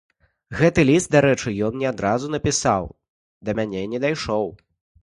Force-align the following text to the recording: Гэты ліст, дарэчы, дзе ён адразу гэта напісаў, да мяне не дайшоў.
Гэты 0.61 0.85
ліст, 0.89 1.09
дарэчы, 1.17 1.53
дзе 1.57 1.67
ён 1.69 1.75
адразу 1.91 2.23
гэта 2.31 2.35
напісаў, 2.39 2.83
да 3.45 3.51
мяне 3.63 3.89
не 3.95 4.07
дайшоў. 4.09 4.53